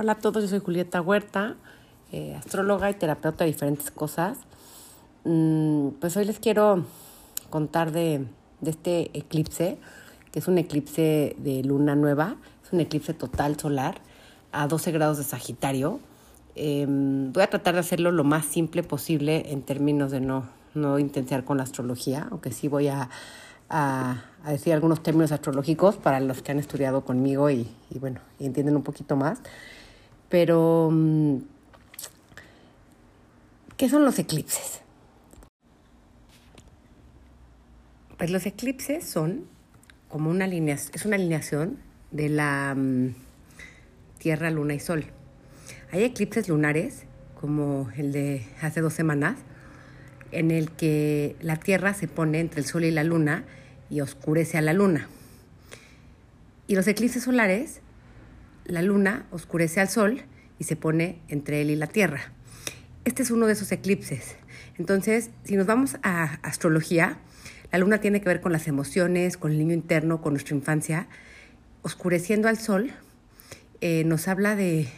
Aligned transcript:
Hola 0.00 0.12
a 0.12 0.14
todos, 0.14 0.44
yo 0.44 0.48
soy 0.48 0.60
Julieta 0.60 1.02
Huerta, 1.02 1.56
eh, 2.12 2.36
astróloga 2.36 2.88
y 2.88 2.94
terapeuta 2.94 3.42
de 3.42 3.50
diferentes 3.50 3.90
cosas. 3.90 4.38
Mm, 5.24 5.88
pues 6.00 6.16
hoy 6.16 6.24
les 6.24 6.38
quiero 6.38 6.84
contar 7.50 7.90
de, 7.90 8.24
este 8.64 9.10
eclipse, 9.18 9.76
que 10.30 10.38
es 10.38 10.46
un 10.46 10.56
eclipse 10.56 11.34
de 11.38 11.64
luna 11.64 11.96
nueva, 11.96 12.36
es 12.64 12.72
un 12.72 12.78
eclipse 12.78 13.12
total 13.12 13.58
solar 13.58 13.96
a 14.52 14.68
12 14.68 14.92
grados 14.92 15.18
de 15.18 15.24
Sagitario. 15.24 15.98
Em, 16.54 17.32
voy 17.32 17.42
a 17.42 17.50
tratar 17.50 17.74
de 17.74 17.80
hacerlo 17.80 18.12
lo 18.12 18.22
más 18.22 18.44
simple 18.46 18.84
posible 18.84 19.50
en 19.50 19.62
términos 19.62 20.12
de 20.12 20.20
no, 20.20 20.44
no 20.74 21.00
intensiar 21.00 21.42
con 21.42 21.56
la 21.56 21.64
astrología, 21.64 22.28
aunque 22.30 22.52
sí 22.52 22.68
voy 22.68 22.86
a, 22.86 23.10
decir 24.46 24.74
algunos 24.74 25.02
términos 25.02 25.32
astrológicos 25.32 25.96
para 25.96 26.20
los 26.20 26.40
que 26.40 26.52
han 26.52 26.60
estudiado 26.60 27.04
conmigo 27.04 27.50
y, 27.50 27.66
y 27.90 27.98
bueno, 27.98 28.20
y 28.38 28.46
entienden 28.46 28.76
un 28.76 28.84
poquito 28.84 29.16
más. 29.16 29.40
Pero, 30.28 30.90
mm, 30.92 31.38
¿qué 33.76 33.88
son 33.88 34.04
los 34.04 34.18
eclipses? 34.18 34.82
Pues 38.18 38.30
los 38.30 38.44
eclipses 38.46 39.04
son 39.04 39.44
como 40.08 40.30
una 40.30 40.44
alineación, 40.44 40.92
es 40.94 41.06
una 41.06 41.16
alineación 41.16 41.78
de 42.10 42.28
la 42.28 42.74
mm, 42.76 43.14
Tierra, 44.18 44.50
Luna 44.50 44.74
y 44.74 44.80
Sol. 44.80 45.06
Hay 45.92 46.02
eclipses 46.04 46.48
lunares, 46.48 47.04
como 47.40 47.88
el 47.96 48.12
de 48.12 48.44
hace 48.60 48.80
dos 48.80 48.92
semanas, 48.92 49.38
en 50.32 50.50
el 50.50 50.70
que 50.72 51.36
la 51.40 51.56
Tierra 51.56 51.94
se 51.94 52.08
pone 52.08 52.40
entre 52.40 52.60
el 52.60 52.66
Sol 52.66 52.84
y 52.84 52.90
la 52.90 53.04
Luna 53.04 53.44
y 53.88 54.00
oscurece 54.00 54.58
a 54.58 54.62
la 54.62 54.72
Luna. 54.72 55.08
Y 56.66 56.74
los 56.74 56.86
eclipses 56.86 57.22
solares 57.22 57.80
la 58.68 58.82
luna 58.82 59.26
oscurece 59.30 59.80
al 59.80 59.88
sol 59.88 60.22
y 60.58 60.64
se 60.64 60.76
pone 60.76 61.18
entre 61.28 61.62
él 61.62 61.70
y 61.70 61.76
la 61.76 61.88
Tierra. 61.88 62.32
Este 63.04 63.22
es 63.22 63.30
uno 63.30 63.46
de 63.46 63.54
esos 63.54 63.72
eclipses. 63.72 64.36
Entonces, 64.78 65.30
si 65.42 65.56
nos 65.56 65.66
vamos 65.66 65.96
a 66.02 66.38
astrología, 66.42 67.18
la 67.72 67.78
luna 67.78 67.98
tiene 68.00 68.20
que 68.20 68.28
ver 68.28 68.40
con 68.40 68.52
las 68.52 68.68
emociones, 68.68 69.36
con 69.36 69.50
el 69.50 69.58
niño 69.58 69.74
interno, 69.74 70.20
con 70.20 70.34
nuestra 70.34 70.54
infancia. 70.54 71.08
Oscureciendo 71.82 72.48
al 72.48 72.58
sol 72.58 72.92
eh, 73.80 74.04
nos 74.04 74.28
habla 74.28 74.56
de, 74.56 74.88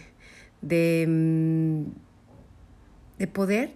mm, 0.62 1.84
de 3.18 3.27
poder 3.27 3.70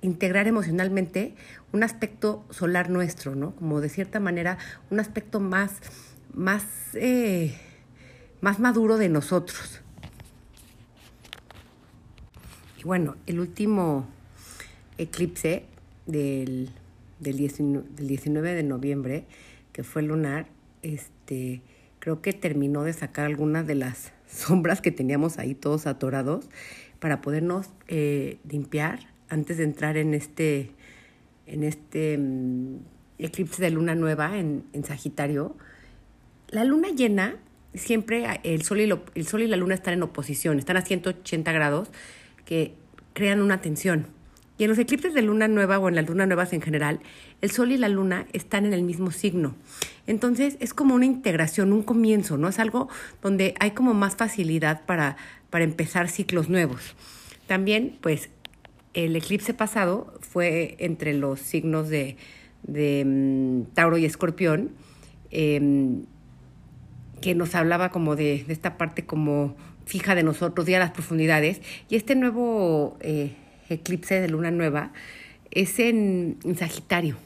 integrar 0.00 0.46
emocionalmente 0.46 1.34
un 1.72 1.82
aspecto 1.82 2.44
solar 2.50 2.90
nuestro, 2.90 3.34
¿no? 3.34 3.54
Como 3.56 3.80
de 3.80 3.88
cierta 3.88 4.20
manera 4.20 4.58
un 4.90 5.00
aspecto 5.00 5.40
más, 5.40 5.72
más 6.32 6.64
eh, 6.94 7.56
más 8.40 8.60
maduro 8.60 8.96
de 8.96 9.08
nosotros. 9.08 9.80
Y 12.78 12.84
bueno, 12.84 13.16
el 13.26 13.40
último 13.40 14.06
eclipse 14.98 15.64
del, 16.06 16.70
del, 17.18 17.36
19, 17.36 18.54
de 18.54 18.62
noviembre, 18.62 19.24
que 19.72 19.82
fue 19.82 20.02
lunar, 20.02 20.46
este, 20.82 21.60
creo 21.98 22.22
que 22.22 22.32
terminó 22.32 22.84
de 22.84 22.92
sacar 22.92 23.26
algunas 23.26 23.66
de 23.66 23.74
las 23.74 24.12
sombras 24.28 24.80
que 24.80 24.92
teníamos 24.92 25.38
ahí 25.38 25.54
todos 25.54 25.86
atorados 25.86 26.48
para 27.00 27.20
podernos 27.20 27.70
eh, 27.88 28.38
limpiar 28.48 29.00
antes 29.28 29.56
de 29.58 29.64
entrar 29.64 29.96
en 29.96 30.14
este, 30.14 30.70
en 31.46 31.64
este 31.64 32.16
mm, 32.18 32.76
eclipse 33.18 33.60
de 33.60 33.70
luna 33.70 33.94
nueva 33.94 34.38
en, 34.38 34.64
en 34.72 34.84
Sagitario. 34.84 35.56
La 36.48 36.64
luna 36.64 36.88
llena 36.90 37.36
siempre 37.78 38.40
el 38.44 38.62
sol, 38.62 38.80
y 38.80 38.90
el 39.14 39.26
sol 39.26 39.42
y 39.42 39.46
la 39.46 39.56
luna 39.56 39.74
están 39.74 39.94
en 39.94 40.02
oposición, 40.02 40.58
están 40.58 40.76
a 40.76 40.82
180 40.82 41.52
grados, 41.52 41.88
que 42.44 42.74
crean 43.12 43.40
una 43.40 43.60
tensión. 43.60 44.06
Y 44.58 44.64
en 44.64 44.70
los 44.70 44.78
eclipses 44.78 45.14
de 45.14 45.22
luna 45.22 45.46
nueva 45.46 45.78
o 45.78 45.88
en 45.88 45.94
las 45.94 46.08
lunas 46.08 46.26
nuevas 46.26 46.52
en 46.52 46.60
general, 46.60 46.98
el 47.40 47.50
sol 47.50 47.70
y 47.70 47.76
la 47.76 47.88
luna 47.88 48.26
están 48.32 48.66
en 48.66 48.72
el 48.72 48.82
mismo 48.82 49.12
signo. 49.12 49.54
Entonces 50.08 50.56
es 50.58 50.74
como 50.74 50.96
una 50.96 51.06
integración, 51.06 51.72
un 51.72 51.84
comienzo, 51.84 52.36
¿no? 52.36 52.48
Es 52.48 52.58
algo 52.58 52.88
donde 53.22 53.54
hay 53.60 53.70
como 53.70 53.94
más 53.94 54.16
facilidad 54.16 54.84
para, 54.84 55.16
para 55.50 55.62
empezar 55.62 56.08
ciclos 56.08 56.48
nuevos. 56.48 56.96
También, 57.46 57.98
pues, 58.00 58.30
el 58.94 59.14
eclipse 59.14 59.54
pasado 59.54 60.12
fue 60.20 60.76
entre 60.80 61.14
los 61.14 61.38
signos 61.40 61.88
de, 61.88 62.16
de 62.64 63.04
mm, 63.06 63.74
Tauro 63.74 63.96
y 63.96 64.04
Escorpión. 64.04 64.70
Em, 65.30 66.04
que 67.20 67.34
nos 67.34 67.54
hablaba 67.54 67.90
como 67.90 68.16
de, 68.16 68.44
esta 68.48 68.76
parte 68.76 69.04
como 69.04 69.56
fija 69.86 70.14
de 70.14 70.22
nosotros 70.22 70.68
y 70.68 70.74
a 70.74 70.78
las 70.78 70.90
profundidades. 70.90 71.60
Y 71.88 71.96
este 71.96 72.14
nuevo 72.14 72.96
eh, 73.00 73.32
eclipse 73.68 74.20
de 74.20 74.28
luna 74.28 74.50
nueva 74.50 74.92
es 75.50 75.78
en, 75.78 76.38
Sagitario, 76.58 77.16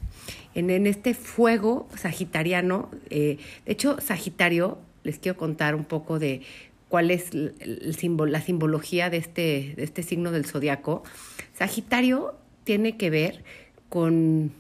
en, 0.55 0.87
este 0.87 1.15
fuego 1.15 1.89
sagitariano. 1.97 2.91
Eh, 3.11 3.39
de 3.67 3.73
hecho, 3.73 4.01
Sagitario, 4.01 4.79
les 5.03 5.19
quiero 5.19 5.37
contar 5.37 5.75
un 5.75 5.85
poco 5.85 6.19
de 6.19 6.43
cuál 6.89 7.11
es 7.11 7.31
la 7.33 8.41
simbología 8.41 9.11
de 9.11 9.17
este, 9.17 9.75
de 9.77 9.83
este 9.83 10.03
signo 10.03 10.31
del 10.31 10.45
zodiaco. 10.45 11.03
Sagitario 11.55 12.35
tiene 12.65 12.97
que 12.97 13.11
ver 13.11 13.43
con 13.89 14.53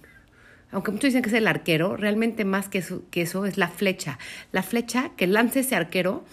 aunque 0.73 0.91
muchos 0.91 1.09
dicen 1.09 1.23
que 1.23 1.29
es 1.29 1.35
el 1.35 1.47
arquero, 1.47 1.97
realmente 1.97 2.45
más 2.45 2.69
que 2.69 2.79
eso, 2.79 3.03
que 3.11 3.23
eso 3.23 3.47
es 3.47 3.59
la 3.59 3.69
flecha. 3.69 4.19
La 4.51 4.63
flecha 4.63 5.11
que 5.17 5.27
lanza 5.27 5.61
ese 5.61 5.77
arquero 5.77 6.25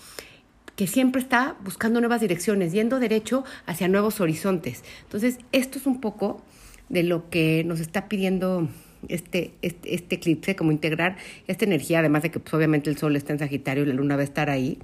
que 0.76 0.88
siempre 0.88 1.22
está 1.22 1.58
buscando 1.62 2.00
nuevas 2.00 2.22
direcciones, 2.22 2.72
yendo 2.72 3.00
derecho 3.00 3.44
hacia 3.66 3.90
nuevos 3.90 4.22
horizontes. 4.22 4.84
Entonces, 5.04 5.40
esto 5.52 5.78
es 5.78 5.86
un 5.86 6.00
poco 6.00 6.42
de 6.88 7.04
lo 7.04 7.30
que 7.30 7.64
nos 7.66 7.82
está 7.82 8.08
pidiendo 8.08 8.70
este, 9.10 9.52
este, 9.62 9.94
este 9.94 10.16
eclipse, 10.16 10.56
como 10.56 10.72
integrar 10.72 11.18
esta 11.48 11.66
energía, 11.66 12.00
además 12.00 12.24
de 12.24 12.32
que 12.32 12.40
pues, 12.40 12.54
obviamente 12.54 12.90
el 12.90 12.98
Sol 12.98 13.18
está 13.18 13.34
en 13.34 13.40
Sagitario 13.40 13.84
y 13.84 13.88
la 13.88 13.94
Luna 13.94 14.16
va 14.16 14.22
a 14.22 14.26
estar 14.26 14.50
ahí, 14.50 14.80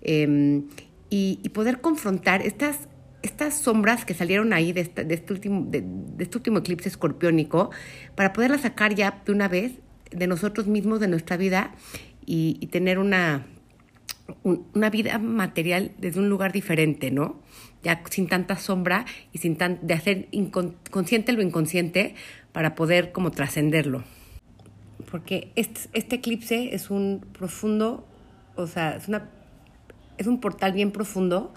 em, 0.00 0.64
y, 1.10 1.40
y, 1.42 1.48
poder 1.50 1.80
confrontar 1.80 2.40
estas 2.42 2.88
estas 3.22 3.54
sombras 3.54 4.04
que 4.04 4.14
salieron 4.14 4.52
ahí 4.52 4.72
de, 4.72 4.80
este, 4.80 5.32
último, 5.32 5.66
de, 5.68 5.84
este 6.18 6.38
último 6.38 6.58
eclipse 6.58 6.88
escorpiónico, 6.88 7.70
para 8.14 8.32
poderlas 8.32 8.62
sacar 8.62 8.94
ya 8.94 9.22
de 9.24 9.32
una 9.32 9.48
vez 9.48 9.72
de 10.10 10.26
nosotros 10.26 10.66
mismos, 10.66 11.00
de 11.00 11.08
nuestra 11.08 11.36
vida, 11.36 11.72
y, 12.24 12.66
tener 12.68 12.98
una, 12.98 13.46
una 14.44 14.90
vida 14.90 15.18
material 15.18 15.92
desde 15.98 16.20
un 16.20 16.28
lugar 16.28 16.52
diferente, 16.52 17.10
¿no? 17.10 17.40
Ya 17.82 18.02
sin 18.10 18.28
tanta 18.28 18.56
sombra 18.56 19.04
y 19.32 19.38
sin 19.38 19.56
tan, 19.56 19.80
de 19.82 19.94
hacer 19.94 20.28
consciente 20.90 21.32
lo 21.32 21.42
inconsciente 21.42 22.14
para 22.52 22.74
poder 22.74 23.12
como 23.12 23.32
trascenderlo. 23.32 24.04
Porque 25.10 25.52
este, 25.56 25.80
este 25.92 26.16
eclipse 26.16 26.74
es 26.74 26.90
un 26.90 27.26
profundo, 27.32 28.06
o 28.54 28.66
sea, 28.66 28.96
es, 28.96 29.08
una, 29.08 29.28
es 30.16 30.26
un 30.26 30.40
portal 30.40 30.72
bien 30.72 30.92
profundo 30.92 31.52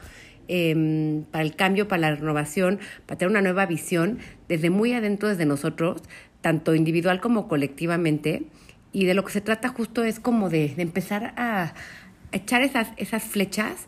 Em, 0.47 1.23
para 1.23 1.44
el 1.44 1.56
cambio, 1.56 1.88
para 1.88 2.01
la 2.01 2.16
renovación, 2.16 2.79
para 3.07 3.17
tener 3.17 3.31
una 3.31 3.41
nueva 3.41 3.66
visión 3.66 4.19
desde 4.47 4.69
muy 4.69 4.94
adentro, 4.94 5.28
desde 5.28 5.45
nosotros, 5.45 6.03
tanto 6.41 6.75
individual 6.75 7.19
como 7.19 7.47
colectivamente. 7.47 8.44
Y 8.91 9.05
de 9.05 9.16
lo 9.16 9.25
que 9.25 9.31
se 9.31 9.41
trata 9.41 9.69
justo 9.69 10.03
es 10.03 10.19
como 10.19 10.50
de, 10.50 10.73
empezar 10.78 11.34
a 11.38 11.73
echar 12.31 12.61
esas, 12.61 12.89
esas 12.97 13.23
flechas 13.23 13.88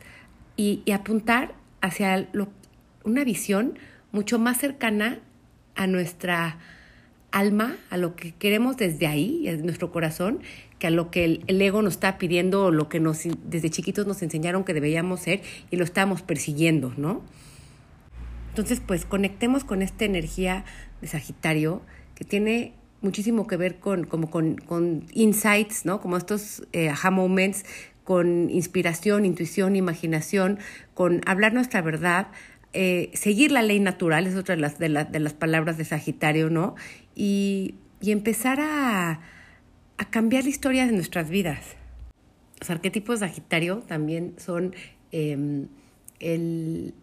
y, 0.55 0.83
apuntar 0.91 1.53
hacia 1.81 2.27
una 3.03 3.23
visión 3.23 3.77
mucho 4.11 4.39
más 4.39 4.57
cercana 4.57 5.19
a 5.75 5.85
nuestra 5.85 6.57
alma, 7.31 7.75
a 7.91 7.97
lo 7.97 8.15
que 8.15 8.31
queremos 8.31 8.77
desde 8.77 9.05
ahí, 9.05 9.43
desde 9.45 9.63
nuestro 9.63 9.91
corazón, 9.91 10.39
que 10.79 10.87
a 10.87 10.89
lo 10.91 11.09
que 11.09 11.25
el, 11.47 11.61
ego 11.61 11.81
nos 11.81 11.93
está 11.93 12.17
pidiendo 12.17 12.65
o 12.65 12.71
lo 12.71 12.89
que 12.89 12.99
nos, 12.99 13.21
desde 13.43 13.69
chiquitos 13.69 14.05
nos 14.05 14.21
enseñaron 14.21 14.63
que 14.63 14.73
debíamos 14.73 15.21
ser 15.21 15.41
y 15.71 15.77
lo 15.77 15.83
estamos 15.83 16.21
persiguiendo, 16.21 16.93
¿no? 16.97 17.23
Entonces, 18.49 18.81
pues 18.85 19.05
conectemos 19.05 19.63
con 19.63 19.81
esta 19.81 20.05
energía 20.05 20.65
de 21.01 21.07
Sagitario 21.07 21.81
que 22.15 22.25
tiene 22.25 22.73
muchísimo 23.01 23.47
que 23.47 23.57
ver 23.57 23.79
con, 23.79 24.05
como 24.05 24.29
con, 24.29 25.05
insights, 25.13 25.85
¿no? 25.85 26.01
Como 26.01 26.17
estos 26.17 26.63
eh, 26.73 26.89
aha 26.89 27.11
moments, 27.11 27.65
con 28.03 28.49
inspiración, 28.49 29.25
intuición, 29.25 29.75
imaginación, 29.75 30.59
con 30.93 31.21
hablar 31.25 31.53
nuestra 31.53 31.81
verdad, 31.81 32.27
eh, 32.73 33.11
seguir 33.13 33.51
la 33.51 33.61
ley 33.61 33.79
natural, 33.79 34.27
es 34.27 34.35
otra 34.35 34.55
de 34.55 34.61
las, 34.61 34.79
de, 34.79 34.89
de 34.89 35.19
las 35.19 35.33
palabras 35.33 35.77
de 35.77 35.85
Sagitario, 35.85 36.49
¿no? 36.49 36.75
Y, 37.15 37.75
y 38.01 38.11
empezar 38.11 38.59
a, 38.59 39.19
a 39.97 40.09
cambiar 40.09 40.43
la 40.43 40.49
historia 40.49 40.85
de 40.85 40.91
nuestras 40.91 41.29
vidas. 41.29 41.75
Los 42.59 42.69
arquetipos 42.69 43.19
de 43.19 43.27
Sagitario 43.27 43.79
también 43.79 44.33
son 44.37 44.75
em, 45.11 45.67
el, 46.19 46.93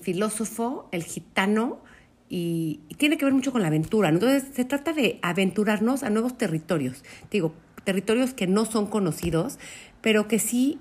filósofo, 0.00 0.88
el 0.92 1.04
gitano, 1.04 1.80
y, 2.28 2.80
tiene 2.96 3.16
que 3.16 3.24
ver 3.24 3.34
mucho 3.34 3.52
con 3.52 3.62
la 3.62 3.68
aventura. 3.68 4.08
Entonces, 4.08 4.44
se 4.52 4.64
trata 4.64 4.92
de 4.92 5.18
aventurarnos 5.22 6.02
a 6.02 6.10
nuevos 6.10 6.36
territorios. 6.36 7.04
Digo, 7.30 7.54
territorios 7.84 8.34
que 8.34 8.46
no 8.46 8.64
son 8.64 8.86
conocidos, 8.86 9.58
pero 10.00 10.28
que 10.28 10.38
sí 10.38 10.78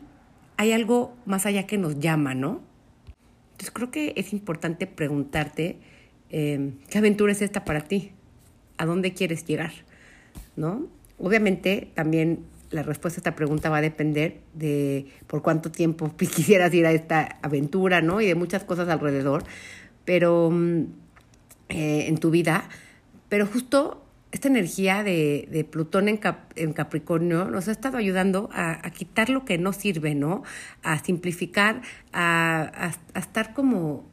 hay 0.58 0.72
algo 0.72 1.16
más 1.26 1.46
allá 1.46 1.68
que 1.68 1.78
nos 1.78 2.00
llama, 2.00 2.34
¿no? 2.34 2.62
Entonces 3.52 3.72
creo 3.72 3.92
que 3.92 4.14
es 4.18 4.34
importante 4.34 4.86
preguntarte 4.88 5.80
eh, 6.30 6.74
qué 6.90 6.98
aventura 6.98 7.32
es 7.32 7.42
esta 7.42 7.64
para 7.64 7.82
ti, 7.82 8.12
a 8.78 8.86
dónde 8.86 9.14
quieres 9.14 9.46
llegar, 9.46 9.72
¿no? 10.56 10.88
Obviamente 11.18 11.92
también 11.96 12.46
la 12.70 12.84
respuesta 12.84 13.18
a 13.18 13.22
esta 13.22 13.36
pregunta 13.36 13.70
va 13.70 13.78
a 13.78 13.82
depender 13.82 14.42
de 14.54 15.08
por 15.28 15.42
cuánto 15.42 15.72
tiempo 15.72 16.16
quisieras 16.18 16.74
ir 16.74 16.86
a 16.86 16.92
esta 16.92 17.38
aventura, 17.42 18.02
¿no? 18.02 18.22
Y 18.22 18.28
de 18.28 18.36
muchas 18.36 18.64
cosas 18.64 18.90
alrededor, 18.90 19.44
pero 20.06 20.50
mm, 20.52 20.84
eh, 21.70 22.06
en 22.08 22.18
tu 22.18 22.30
vida, 22.30 22.70
pero 23.30 23.46
justo 23.46 24.04
esta 24.32 24.50
energía 24.50 25.04
de, 25.04 25.48
de 25.50 25.64
Plutón 25.64 26.10
en, 26.10 26.20
en, 26.56 26.74
Capricornio 26.74 27.46
nos 27.46 27.70
ha 27.70 27.72
estado 27.72 27.98
ayudando 27.98 28.50
a, 28.52 28.86
a, 28.86 28.92
quitar 28.92 29.30
lo 29.30 29.46
que 29.46 29.58
no 29.58 29.72
sirve, 29.72 30.16
¿no? 30.16 30.44
A 30.84 31.00
simplificar, 31.00 31.82
a, 32.12 32.92
a 33.14 33.20
estar 33.20 33.54
como 33.54 34.06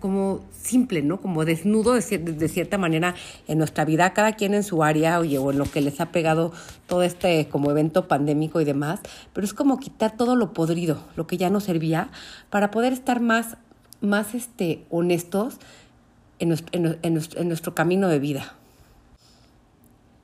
como, 0.00 0.40
simple, 0.52 1.02
¿no? 1.02 1.20
Como 1.20 1.44
desnudo 1.44 1.94
de, 1.94 2.02
cierta 2.48 2.78
manera 2.78 3.14
en 3.46 3.58
nuestra 3.58 3.84
vida, 3.84 4.12
cada 4.12 4.32
quien 4.32 4.54
en 4.54 4.62
su 4.62 4.82
área, 4.82 5.18
oye, 5.18 5.38
o 5.38 5.50
en 5.50 5.58
lo 5.58 5.64
que 5.64 5.80
les 5.80 6.00
ha 6.00 6.12
pegado 6.12 6.52
todo 6.86 7.02
este 7.02 7.48
como 7.48 7.70
evento 7.70 8.08
pandémico 8.08 8.60
y 8.60 8.64
demás, 8.64 9.00
pero 9.32 9.44
es 9.44 9.54
como 9.54 9.78
quitar 9.78 10.16
todo 10.16 10.36
lo 10.36 10.52
podrido, 10.52 11.02
lo 11.16 11.26
que 11.26 11.36
ya 11.36 11.50
no 11.50 11.60
servía, 11.60 12.08
para 12.50 12.70
poder 12.70 12.92
estar 12.92 13.20
más, 13.20 13.56
más 14.00 14.34
este, 14.34 14.84
honestos 14.90 15.58
en 16.38 17.48
nuestro 17.48 17.74
camino 17.74 18.08
de 18.08 18.18
vida. 18.18 18.54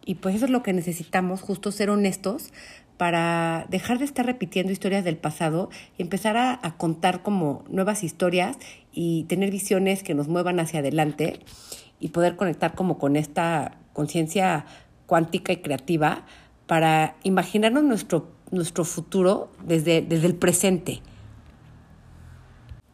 Y 0.04 0.16
pues 0.16 0.34
eso 0.34 0.46
es 0.46 0.50
lo 0.50 0.62
que 0.62 0.72
necesitamos, 0.72 1.40
justo 1.40 1.70
ser 1.70 1.90
honestos 1.90 2.52
para 2.96 3.66
dejar 3.68 3.98
de 3.98 4.04
estar 4.04 4.24
repitiendo 4.26 4.72
historias 4.72 5.04
del 5.04 5.16
pasado 5.16 5.70
y 5.98 6.02
empezar 6.02 6.36
a, 6.36 6.60
contar 6.76 7.22
como 7.22 7.64
nuevas 7.68 8.04
historias 8.04 8.56
y 8.92 9.24
tener 9.24 9.50
visiones 9.50 10.02
que 10.02 10.14
nos 10.14 10.28
muevan 10.28 10.60
hacia 10.60 10.80
adelante 10.80 11.40
y 11.98 12.08
poder 12.08 12.36
conectar 12.36 12.74
como 12.74 12.98
con 12.98 13.16
esta 13.16 13.78
conciencia 13.92 14.66
cuántica 15.06 15.52
y 15.52 15.58
creativa 15.58 16.24
para 16.66 17.16
imaginarnos 17.22 17.82
nuestro, 17.82 18.28
nuestro 18.50 18.84
futuro 18.84 19.50
desde, 19.64 20.02
desde 20.02 20.26
el 20.26 20.34
presente. 20.34 21.02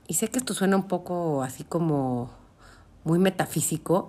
Y 0.06 0.15
sé 0.15 0.29
que 0.29 0.39
esto 0.39 0.55
suena 0.55 0.77
un 0.77 0.89
poco 0.89 1.43
así 1.43 1.65
como 1.65 2.31
muy 3.05 3.19
metafísico, 3.19 4.09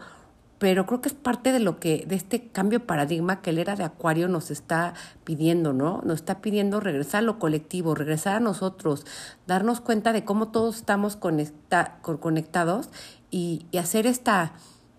pero 0.59 0.85
creo 0.85 1.01
que 1.01 1.09
es 1.09 1.15
parte 1.15 1.53
de 1.53 1.59
lo 1.59 1.79
que, 1.79 2.06
de 2.06 2.15
este 2.15 2.50
cambio 2.50 2.79
de 2.79 2.85
paradigma 2.85 3.41
que 3.41 3.50
el 3.50 3.57
era 3.57 3.75
de 3.75 3.85
Acuario 3.85 4.27
nos 4.27 4.51
está 4.51 4.94
pidiendo, 5.23 5.71
¿no? 5.73 6.01
Nos 6.03 6.15
está 6.19 6.41
pidiendo 6.41 6.81
regresar 6.81 7.19
a 7.19 7.21
lo 7.25 7.39
colectivo, 7.39 7.95
regresar 7.95 8.35
a 8.35 8.39
nosotros, 8.41 9.06
darnos 9.47 9.79
cuenta 9.79 10.11
de 10.11 10.25
cómo 10.25 10.50
todos 10.50 10.75
estamos 10.75 11.15
conecta, 11.15 12.00
conectados 12.01 12.89
y, 13.31 13.65
y, 13.71 13.77
hacer 13.77 14.06
esta, 14.06 14.51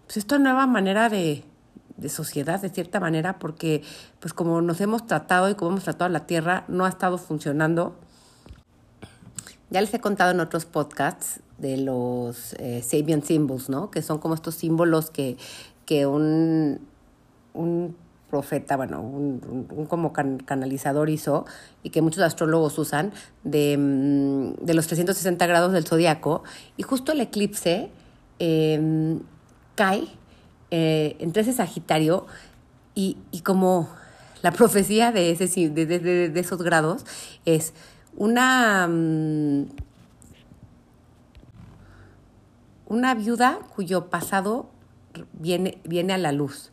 pues 0.07 0.17
esta 0.17 0.39
nueva 0.39 0.67
manera 0.67 1.11
de, 1.11 1.45
de 1.99 2.09
sociedad, 2.09 2.61
de 2.61 2.71
cierta 2.71 2.99
manera, 2.99 3.39
porque 3.39 3.83
pues 4.19 4.33
como 4.33 4.63
nos 4.63 4.81
hemos 4.81 5.07
tratado 5.07 5.51
y 5.51 5.55
como 5.55 5.73
hemos 5.73 5.85
tratado 5.85 6.07
a 6.07 6.09
la 6.09 6.27
Tierra, 6.27 6.65
no 6.69 6.87
ha 6.87 6.89
estado 6.89 7.19
funcionando. 7.19 7.97
Ya 9.71 9.81
les 9.81 9.95
he 9.95 10.01
contado 10.01 10.33
en 10.33 10.41
otros 10.41 10.65
podcasts 10.65 11.41
de 11.59 11.77
los 11.77 12.55
eh, 12.55 12.83
Sabian 12.83 13.23
Symbols, 13.23 13.69
¿no? 13.69 13.91
Que 13.91 14.03
son 14.03 14.19
como 14.19 14.35
estos 14.35 14.57
símbolos 14.57 15.11
que, 15.11 15.37
que 15.87 16.07
un, 16.07 16.81
un 17.55 17.97
profeta, 18.31 18.77
bueno, 18.77 19.01
un, 19.01 19.87
como 19.89 20.13
canalizador 20.13 21.11
hizo 21.11 21.45
y 21.83 21.91
que 21.91 22.03
muchos 22.03 22.23
astrólogos 22.23 22.79
usan 22.79 23.13
de, 23.45 23.77
mm, 23.77 24.65
de 24.65 24.75
los 24.75 24.87
360 24.87 25.47
grados 25.47 25.73
del 25.73 25.87
zodiaco. 25.87 26.43
Y 26.77 26.83
justo 26.83 27.13
el 27.13 27.21
eclipse 27.21 27.91
em, 28.39 29.21
cae 29.75 30.09
eh, 30.71 31.17
entre 31.19 31.43
ese 31.43 31.53
Sagitario 31.53 32.27
y, 32.95 33.19
y, 33.31 33.41
como 33.41 33.89
la 34.43 34.53
profecía 34.53 35.13
de, 35.13 35.31
ese, 35.33 35.71
de, 35.71 35.87
de, 35.87 36.29
de 36.29 36.41
esos 36.41 36.63
grados 36.63 37.05
es 37.45 37.73
una... 38.17 38.87
Mm, 38.89 39.67
una 42.91 43.15
viuda 43.15 43.61
cuyo 43.75 44.11
pasado 44.11 44.69
viene, 45.33 45.79
viene 45.85 46.13
a 46.13 46.19
la 46.19 46.33
luz. 46.33 46.73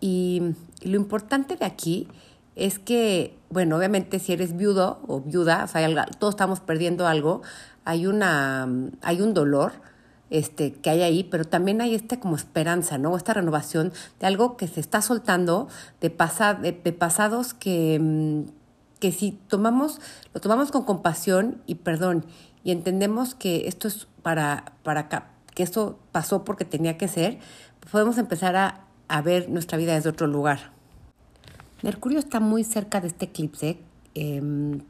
Y, 0.00 0.42
lo 0.82 0.96
importante 0.96 1.56
de 1.56 1.64
aquí 1.64 2.08
es 2.56 2.78
que, 2.78 3.38
bueno, 3.48 3.78
obviamente 3.78 4.18
si 4.18 4.34
eres 4.34 4.54
viudo 4.54 5.00
o 5.06 5.20
viuda, 5.20 5.66
todos 6.18 6.34
estamos 6.34 6.60
perdiendo 6.60 7.06
algo, 7.06 7.40
hay, 7.86 8.06
una, 8.06 8.68
hay 9.00 9.22
un 9.22 9.32
dolor 9.32 9.72
este, 10.28 10.74
que 10.74 10.90
hay 10.90 11.02
ahí, 11.02 11.24
pero 11.24 11.46
también 11.46 11.80
hay 11.80 11.94
esta 11.94 12.20
como 12.20 12.36
esperanza, 12.36 12.98
¿no? 12.98 13.16
Esta 13.16 13.32
renovación 13.32 13.92
de 14.20 14.26
algo 14.26 14.58
que 14.58 14.68
se 14.68 14.80
está 14.80 15.00
soltando, 15.00 15.68
de, 16.02 16.10
de, 16.10 16.92
pasados 16.92 17.54
que, 17.54 17.98
mm, 17.98 18.42
que 19.04 19.12
si 19.12 19.32
tomamos, 19.32 20.00
lo 20.32 20.40
tomamos 20.40 20.70
con 20.70 20.84
compasión 20.84 21.60
y 21.66 21.74
perdón 21.74 22.24
y 22.64 22.70
entendemos 22.70 23.34
que 23.34 23.68
esto 23.68 23.86
es 23.86 24.08
para, 24.22 24.72
para, 24.82 25.10
que 25.54 25.62
esto 25.62 25.98
pasó 26.10 26.42
porque 26.42 26.64
tenía 26.64 26.96
que 26.96 27.06
ser, 27.06 27.38
podemos 27.92 28.16
empezar 28.16 28.56
a, 28.56 28.80
ver 29.20 29.50
nuestra 29.50 29.76
vida 29.76 29.92
desde 29.92 30.08
otro 30.08 30.26
lugar. 30.26 30.72
Mercurio 31.82 32.18
está 32.18 32.40
muy 32.40 32.64
cerca 32.64 33.02
de 33.02 33.08
este 33.08 33.26
eclipse, 33.26 33.76
em, 34.14 34.80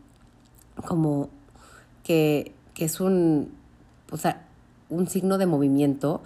como 0.87 1.29
que, 2.05 2.55
es 2.77 3.01
un, 3.01 3.51
o 4.13 4.17
sea, 4.17 4.47
un 4.91 5.09
signo 5.09 5.39
de 5.39 5.47
movimiento. 5.47 6.23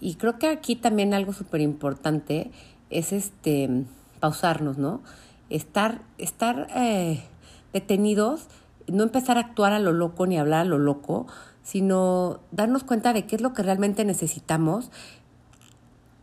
Y 0.00 0.16
creo 0.16 0.40
que 0.40 0.48
aquí 0.48 0.74
también 0.74 1.14
algo 1.14 1.32
súper 1.32 1.60
importante 1.60 2.50
es 2.90 3.12
este 3.12 3.84
pausarnos, 4.18 4.76
¿no? 4.76 5.02
Estar, 5.50 6.02
estar 6.18 6.68
eh, 6.74 7.24
detenidos, 7.72 8.48
no 8.86 9.02
empezar 9.02 9.36
a 9.36 9.40
actuar 9.40 9.72
a 9.72 9.78
lo 9.78 9.92
loco 9.92 10.26
ni 10.26 10.38
hablar 10.38 10.60
a 10.60 10.64
lo 10.64 10.78
loco, 10.78 11.26
sino 11.62 12.40
darnos 12.50 12.84
cuenta 12.84 13.12
de 13.12 13.26
qué 13.26 13.36
es 13.36 13.42
lo 13.42 13.52
que 13.52 13.62
realmente 13.62 14.04
necesitamos 14.04 14.90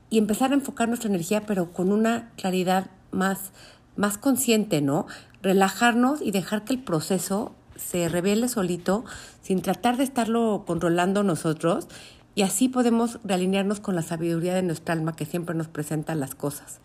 y 0.09 0.17
empezar 0.17 0.51
a 0.51 0.55
enfocar 0.55 0.87
nuestra 0.87 1.09
energía, 1.09 1.41
pero 1.45 1.71
con 1.71 1.91
una 1.91 2.31
claridad 2.35 2.89
más, 3.11 3.51
más 3.95 4.17
consciente, 4.17 4.81
¿no? 4.81 5.07
Relajarnos 5.41 6.21
y 6.21 6.31
dejar 6.31 6.63
que 6.63 6.73
el 6.73 6.83
proceso 6.83 7.53
se 7.75 8.07
revele 8.09 8.47
solito, 8.47 9.03
sin 9.41 9.61
tratar 9.61 9.97
de 9.97 10.03
estarlo 10.03 10.63
controlando 10.65 11.23
nosotros, 11.23 11.87
y 12.33 12.41
así 12.41 12.69
podemos 12.69 13.19
realinearnos 13.23 13.79
con 13.79 13.95
la 13.95 14.01
sabiduría 14.01 14.53
de 14.53 14.63
nuestra 14.63 14.93
alma 14.93 15.15
que 15.15 15.25
siempre 15.25 15.55
nos 15.55 15.67
presenta 15.67 16.15
las 16.15 16.35
cosas. 16.35 16.79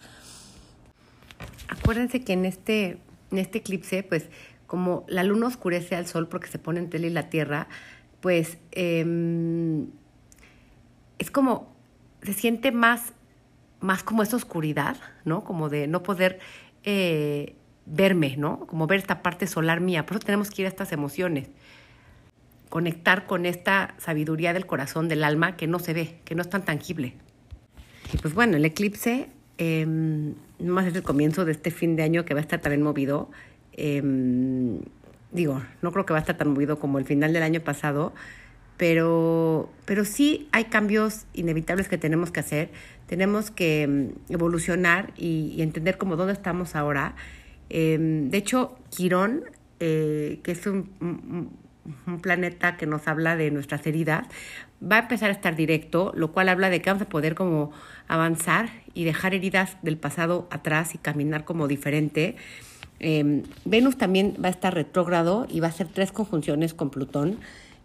Acuérdense 1.71 2.23
que 2.23 2.33
en 2.33 2.45
este, 2.45 2.99
en 3.31 3.39
este 3.39 3.59
eclipse, 3.59 4.03
pues 4.03 4.29
como 4.67 5.05
la 5.09 5.23
luna 5.23 5.47
oscurece 5.47 5.95
al 5.95 6.07
sol 6.07 6.29
porque 6.29 6.49
se 6.49 6.59
pone 6.59 6.81
entre 6.81 6.99
él 6.99 7.05
y 7.05 7.11
la 7.11 7.31
tierra, 7.31 7.69
pues 8.21 8.59
em, 8.73 9.87
es 11.19 11.31
como, 11.31 11.73
se 12.23 12.33
siente 12.33 12.73
más, 12.73 13.13
más 13.79 14.03
como 14.03 14.25
esa 14.25 14.37
oscuridad, 14.37 14.97
¿no? 15.25 15.45
Como 15.45 15.69
de 15.69 15.87
no 15.87 16.03
poder 16.03 16.41
eh, 16.83 17.55
verme, 17.87 18.37
¿no? 18.37 18.67
Como 18.67 18.89
ver 18.89 18.99
esta 18.99 19.23
parte 19.23 19.47
solar 19.47 19.81
mía. 19.81 20.07
Por 20.07 20.17
eso 20.17 20.27
tenemos 20.27 20.51
que 20.51 20.63
ir 20.63 20.67
a 20.67 20.71
estas 20.71 20.91
emociones. 20.91 21.51
Conectar 22.69 23.27
con 23.27 23.47
esta 23.47 23.95
sabiduría 23.99 24.53
del 24.53 24.67
corazón, 24.67 25.09
del 25.09 25.23
alma, 25.23 25.57
que 25.57 25.69
no 25.69 25.79
se 25.79 25.93
ve, 25.93 26.19
que 26.25 26.35
no 26.35 26.43
es 26.43 26.51
tan 26.51 26.65
tangible. 26.65 27.15
Y 28.13 28.19
pues 28.19 28.35
bueno, 28.35 28.57
el 28.57 28.65
eclipse 28.65 29.29
eh, 29.59 30.35
más 30.63 30.87
es 30.87 30.95
el 30.95 31.03
comienzo 31.03 31.45
de 31.45 31.53
este 31.53 31.71
fin 31.71 31.97
de 31.97 32.03
año 32.03 32.25
que 32.25 32.35
va 32.35 32.41
a 32.41 32.43
estar 32.43 32.61
también 32.61 32.83
movido. 32.83 33.31
Em, 33.73 34.81
digo, 35.33 35.63
no 35.83 35.93
creo 35.93 36.07
que 36.07 36.13
va 36.13 36.19
a 36.19 36.23
estar 36.23 36.37
tan 36.37 36.49
movido 36.49 36.79
como 36.79 36.99
el 36.99 37.05
final 37.05 37.33
del 37.33 37.43
año 37.43 37.61
pasado, 37.61 38.13
pero, 38.77 39.71
pero 39.85 40.05
sí 40.05 40.49
hay 40.53 40.65
cambios 40.65 41.27
inevitables 41.35 41.89
que 41.89 41.99
tenemos 41.99 42.31
que 42.31 42.41
hacer. 42.41 42.71
Tenemos 43.07 43.51
que 43.51 43.87
mm, 43.87 44.33
evolucionar 44.33 45.13
y, 45.17 45.61
entender 45.61 45.99
cómo 45.99 46.17
dónde 46.17 46.33
estamos 46.33 46.77
ahora. 46.77 47.15
Em, 47.69 48.31
de 48.31 48.39
hecho, 48.39 48.79
Quirón, 48.91 49.45
eh, 49.81 50.41
que 50.43 50.53
es 50.53 50.67
un, 50.67 51.51
planeta 52.23 52.77
que 52.77 52.87
nos 52.87 53.09
habla 53.09 53.37
de 53.37 53.51
nuestras 53.51 53.87
heridas, 53.87 54.27
va 54.83 54.97
a 54.97 54.99
empezar 55.01 55.31
a 55.31 55.33
estar 55.33 55.57
directo, 55.57 56.13
lo 56.15 56.33
cual 56.33 56.49
habla 56.49 56.71
de 56.71 56.81
que 56.81 56.91
vamos 56.91 57.03
a 57.03 57.09
poder 57.09 57.35
como 57.35 57.73
avanzar 58.09 58.71
y 58.95 59.05
dejar 59.05 59.35
heridas 59.35 59.77
del 59.83 59.97
pasado 59.97 60.49
atrás 60.51 60.95
y 60.95 60.99
caminar 60.99 61.45
como 61.45 61.69
diferente. 61.69 62.37
Em, 62.99 63.43
Venus 63.65 63.97
también 63.97 64.37
va 64.43 64.49
a 64.49 64.51
estar 64.51 64.75
retrógrado 64.75 65.47
y 65.49 65.61
va 65.61 65.69
a 65.69 65.71
hacer 65.71 65.89
tres 65.89 66.13
conjunciones 66.13 66.75
con 66.75 66.91
Plutón 66.91 67.39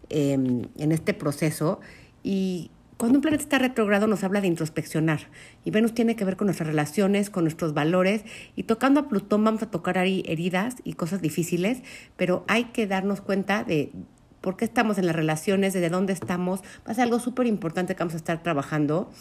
em, 0.09 0.63
en 0.77 0.91
este 0.91 1.13
proceso. 1.13 1.79
Y 2.23 2.71
cuando 2.97 3.17
un 3.17 3.21
planeta 3.21 3.43
está 3.43 3.59
retrógrado 3.59 4.07
nos 4.07 4.23
habla 4.23 4.39
de 4.41 4.47
introspeccionar. 4.47 5.19
Y 5.65 5.71
Venus 5.71 5.93
tiene 5.93 6.15
que 6.15 6.23
ver 6.23 6.37
con 6.37 6.47
nuestras 6.47 6.67
relaciones, 6.67 7.29
con 7.29 7.43
nuestros 7.43 7.73
valores. 7.73 8.23
Y 8.55 8.63
tocando 8.63 9.01
a 9.01 9.09
Plutón 9.09 9.43
vamos 9.43 9.61
a 9.63 9.69
tocar 9.69 9.97
ahí 9.97 10.23
heridas 10.27 10.75
y 10.83 10.93
cosas 10.93 11.21
difíciles, 11.21 11.81
pero 12.15 12.45
hay 12.47 12.65
que 12.65 12.87
darnos 12.87 13.19
cuenta 13.19 13.63
de 13.63 13.91
por 14.39 14.55
qué 14.55 14.63
estamos 14.63 14.97
en 14.97 15.07
las 15.07 15.15
relaciones, 15.15 15.73
desde 15.73 15.89
dónde 15.89 16.13
estamos. 16.13 16.61
Va 16.87 16.91
a 16.91 16.93
ser 16.93 17.03
algo 17.03 17.19
súper 17.19 17.47
importante 17.47 17.95
que 17.95 17.99
vamos 17.99 18.13
a 18.13 18.17
estar 18.17 18.41
trabajando. 18.43 19.11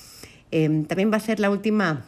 Em, 0.51 0.85
también 0.85 1.11
va 1.11 1.17
a 1.17 1.21
ser 1.21 1.41
la 1.41 1.51
última, 1.51 2.05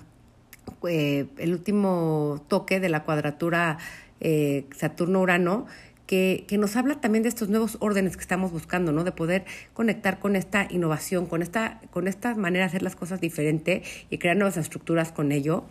eh, 0.88 1.26
el 1.38 1.52
último 1.52 2.44
toque 2.49 2.78
de 2.78 2.88
la 2.88 3.02
cuadratura 3.02 3.78
eh, 4.20 4.66
Saturno-Urano 4.76 5.66
que, 6.06 6.46
nos 6.58 6.76
habla 6.76 7.00
también 7.00 7.22
de 7.22 7.28
estos 7.28 7.48
nuevos 7.48 7.76
órdenes 7.80 8.16
que 8.16 8.22
estamos 8.22 8.52
buscando, 8.52 8.92
¿no? 8.92 9.04
De 9.04 9.12
poder 9.12 9.44
conectar 9.75 10.18
con 10.18 10.36
esta 10.36 10.66
innovación, 10.70 11.26
con 11.26 11.42
esta, 11.42 11.80
con 11.90 12.08
esta 12.08 12.34
manera 12.34 12.64
de 12.64 12.68
hacer 12.68 12.82
las 12.82 12.96
cosas 12.96 13.20
diferente 13.20 13.82
y 14.10 14.18
crear 14.18 14.36
nuevas 14.36 14.56
estructuras 14.56 15.12
con 15.12 15.32
ello, 15.32 15.64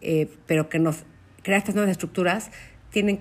eh, 0.00 0.28
pero 0.46 0.68
que 0.68 0.78
nos 0.78 1.04
crear 1.42 1.58
estas 1.58 1.74
nuevas 1.74 1.90
estructuras 1.90 2.50
tienen, 2.90 3.20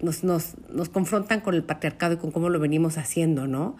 nos, 0.00 0.22
nos, 0.22 0.54
nos 0.70 0.88
confrontan 0.88 1.40
con 1.40 1.54
el 1.54 1.64
patriarcado 1.64 2.14
y 2.14 2.16
con 2.18 2.30
cómo 2.30 2.48
lo 2.48 2.60
venimos 2.60 2.96
haciendo, 2.96 3.46
¿no? 3.48 3.76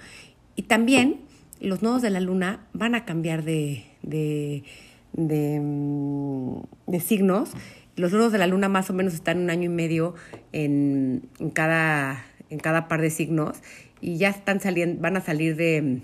Y 0.56 0.62
también 0.62 1.20
los 1.60 1.82
nodos 1.82 2.02
de 2.02 2.10
la 2.10 2.20
luna 2.20 2.66
van 2.72 2.94
a 2.94 3.04
cambiar 3.04 3.44
de, 3.44 3.84
de, 4.02 4.64
de, 5.12 5.60
mm, 5.60 6.60
de 6.88 7.00
signos 7.00 7.50
los 7.96 8.12
nodos 8.12 8.32
de 8.32 8.38
la 8.38 8.46
luna 8.46 8.68
más 8.68 8.90
o 8.90 8.92
menos 8.92 9.14
están 9.14 9.38
un 9.38 9.50
año 9.50 9.64
y 9.64 9.68
medio 9.74 10.14
en, 10.52 11.28
cada, 11.54 12.24
en 12.50 12.58
cada 12.58 12.88
par 12.88 13.00
de 13.00 13.10
signos 13.10 13.58
y 14.00 14.18
ya 14.18 14.28
están 14.28 14.60
saliendo, 14.60 15.00
van 15.00 15.16
a 15.16 15.20
salir 15.20 15.56
de, 15.56 16.02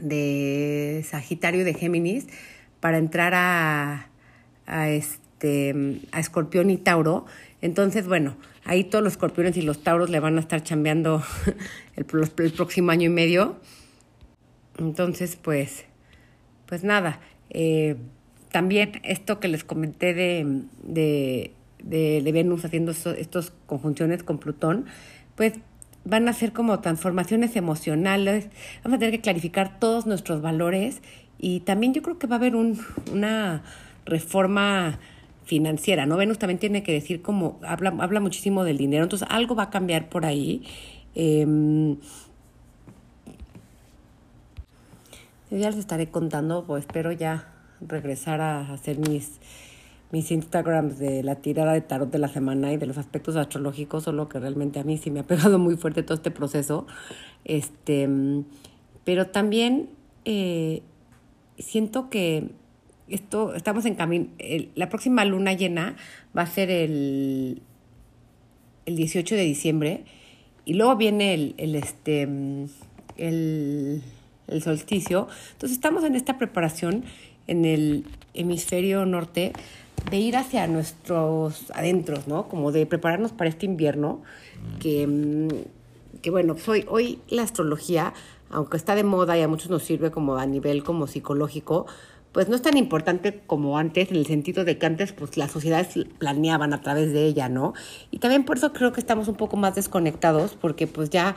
de 0.00 1.04
Sagitario 1.08 1.62
y 1.62 1.64
de 1.64 1.74
Géminis 1.74 2.26
para 2.80 2.98
entrar 2.98 3.32
a, 3.34 4.08
este, 4.88 6.00
a 6.12 6.20
Escorpión 6.20 6.70
y 6.70 6.76
Tauro. 6.76 7.26
Entonces, 7.62 8.06
bueno, 8.06 8.36
ahí 8.64 8.84
todos 8.84 9.02
los 9.02 9.14
escorpiones 9.14 9.56
y 9.56 9.62
los 9.62 9.82
tauros 9.82 10.10
le 10.10 10.20
van 10.20 10.36
a 10.36 10.40
estar 10.40 10.62
chambeando 10.62 11.22
el, 11.96 12.06
el 12.38 12.52
próximo 12.52 12.90
año 12.90 13.06
y 13.06 13.12
medio. 13.12 13.56
Entonces, 14.78 15.36
pues, 15.36 15.84
pues 16.66 16.84
nada. 16.84 17.20
Eh, 17.50 17.96
también 18.50 19.00
esto 19.04 19.40
que 19.40 19.48
les 19.48 19.64
comenté 19.64 20.14
de, 20.14 20.62
de, 20.82 21.52
de, 21.82 22.32
Venus 22.32 22.64
haciendo 22.64 22.92
estos 22.92 23.52
conjunciones 23.66 24.22
con 24.22 24.38
Plutón, 24.38 24.86
pues 25.36 25.54
van 26.04 26.28
a 26.28 26.32
ser 26.32 26.52
como 26.52 26.80
transformaciones 26.80 27.56
emocionales, 27.56 28.48
vamos 28.82 28.96
a 28.96 28.98
tener 28.98 29.14
que 29.14 29.20
clarificar 29.20 29.78
todos 29.78 30.06
nuestros 30.06 30.42
valores 30.42 31.02
y 31.38 31.60
también 31.60 31.94
yo 31.94 32.02
creo 32.02 32.18
que 32.18 32.26
va 32.26 32.36
a 32.36 32.38
haber 32.38 32.56
un, 32.56 32.80
una 33.12 33.62
reforma 34.04 34.98
financiera, 35.44 36.06
¿no? 36.06 36.16
Venus 36.16 36.38
también 36.38 36.58
tiene 36.58 36.82
que 36.82 36.92
decir 36.92 37.22
como, 37.22 37.58
habla, 37.66 37.94
habla 37.98 38.20
muchísimo 38.20 38.64
del 38.64 38.78
dinero, 38.78 39.04
entonces 39.04 39.28
algo 39.30 39.54
va 39.54 39.64
a 39.64 39.70
cambiar 39.70 40.08
por 40.08 40.24
ahí. 40.24 40.62
Eh, 41.14 41.96
ya 45.50 45.70
les 45.70 45.78
estaré 45.78 46.08
contando, 46.08 46.64
pues 46.64 46.84
espero 46.84 47.10
ya 47.10 47.48
regresar 47.86 48.40
a 48.40 48.72
hacer 48.72 48.98
mis, 48.98 49.38
mis 50.10 50.30
Instagrams 50.30 50.98
de 50.98 51.22
la 51.22 51.36
tirada 51.36 51.72
de 51.72 51.80
tarot 51.80 52.10
de 52.10 52.18
la 52.18 52.28
semana 52.28 52.72
y 52.72 52.76
de 52.76 52.86
los 52.86 52.98
aspectos 52.98 53.36
astrológicos, 53.36 54.04
solo 54.04 54.28
que 54.28 54.38
realmente 54.38 54.80
a 54.80 54.84
mí 54.84 54.98
sí 54.98 55.10
me 55.10 55.20
ha 55.20 55.22
pegado 55.26 55.58
muy 55.58 55.76
fuerte 55.76 56.02
todo 56.02 56.14
este 56.14 56.30
proceso. 56.30 56.86
Este, 57.44 58.08
pero 59.04 59.28
también 59.28 59.90
eh, 60.24 60.82
siento 61.58 62.10
que 62.10 62.50
esto, 63.08 63.54
estamos 63.54 63.86
en 63.86 63.94
camino, 63.96 64.28
la 64.74 64.88
próxima 64.88 65.24
luna 65.24 65.52
llena 65.52 65.96
va 66.36 66.42
a 66.42 66.46
ser 66.46 66.70
el, 66.70 67.62
el 68.86 68.96
18 68.96 69.34
de 69.34 69.42
diciembre 69.42 70.04
y 70.64 70.74
luego 70.74 70.96
viene 70.96 71.34
el, 71.34 71.54
el 71.58 71.74
este, 71.74 72.22
el, 73.16 74.02
el 74.46 74.62
solsticio. 74.62 75.28
Entonces 75.52 75.76
estamos 75.76 76.04
en 76.04 76.14
esta 76.14 76.38
preparación 76.38 77.04
en 77.50 77.64
el 77.64 78.04
hemisferio 78.32 79.04
norte 79.04 79.52
de 80.10 80.16
ir 80.16 80.36
hacia 80.36 80.66
nuestros 80.66 81.70
adentros, 81.72 82.26
¿no? 82.26 82.48
Como 82.48 82.72
de 82.72 82.86
prepararnos 82.86 83.32
para 83.32 83.50
este 83.50 83.66
invierno, 83.66 84.22
que, 84.78 85.06
mm, 85.06 86.20
que 86.22 86.30
bueno, 86.30 86.54
pues 86.54 86.86
hoy, 86.88 87.18
la 87.28 87.42
astrología, 87.42 88.14
aunque 88.50 88.76
está 88.76 88.94
de 88.94 89.04
moda 89.04 89.36
y 89.36 89.42
a 89.42 89.48
muchos 89.48 89.68
nos 89.68 89.82
sirve 89.82 90.10
como 90.10 90.36
a 90.36 90.46
nivel 90.46 90.84
como 90.84 91.06
psicológico, 91.06 91.86
pues 92.32 92.48
no 92.48 92.54
es 92.54 92.62
tan 92.62 92.76
importante 92.76 93.40
como 93.46 93.76
antes, 93.76 94.10
en 94.10 94.16
el 94.16 94.26
sentido 94.26 94.64
de 94.64 94.78
que 94.78 94.86
antes 94.86 95.12
pues 95.12 95.36
las 95.36 95.50
sociedades 95.50 96.06
planeaban 96.18 96.72
a 96.72 96.80
través 96.80 97.12
de 97.12 97.26
ella, 97.26 97.48
¿no? 97.48 97.74
Y 98.12 98.18
también 98.18 98.44
por 98.44 98.58
eso 98.58 98.72
creo 98.72 98.92
que 98.92 99.00
estamos 99.00 99.26
un 99.26 99.34
poco 99.34 99.56
más 99.56 99.74
desconectados, 99.74 100.56
porque 100.60 100.86
pues 100.86 101.10
ya 101.10 101.34